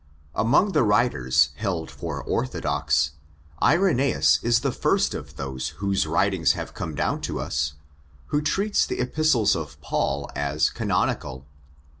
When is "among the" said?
0.33-0.81